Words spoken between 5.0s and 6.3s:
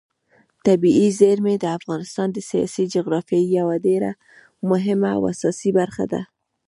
او اساسي برخه ده.